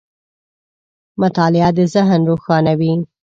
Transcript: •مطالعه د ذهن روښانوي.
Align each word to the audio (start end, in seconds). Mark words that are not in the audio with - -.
•مطالعه 1.21 1.69
د 1.77 1.79
ذهن 1.93 2.21
روښانوي. 2.29 2.93